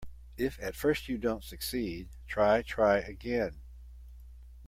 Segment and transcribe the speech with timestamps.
[0.35, 3.59] If at first you don't succeed, try, try again.